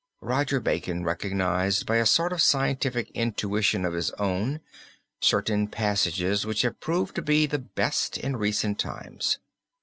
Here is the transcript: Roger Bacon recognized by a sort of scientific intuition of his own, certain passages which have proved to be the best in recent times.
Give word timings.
Roger 0.21 0.59
Bacon 0.59 1.03
recognized 1.03 1.85
by 1.85 1.97
a 1.97 2.07
sort 2.07 2.33
of 2.33 2.41
scientific 2.41 3.11
intuition 3.11 3.85
of 3.85 3.93
his 3.93 4.09
own, 4.13 4.59
certain 5.21 5.67
passages 5.67 6.43
which 6.43 6.63
have 6.63 6.79
proved 6.79 7.13
to 7.13 7.21
be 7.21 7.45
the 7.45 7.59
best 7.59 8.17
in 8.17 8.35
recent 8.35 8.79
times. 8.79 9.37